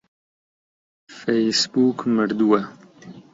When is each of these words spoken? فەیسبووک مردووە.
فەیسبووک 1.17 1.99
مردووە. 2.15 2.61